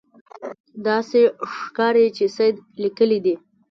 [0.87, 1.19] داسې
[1.55, 3.35] ښکاري چې سید لیکلي دي.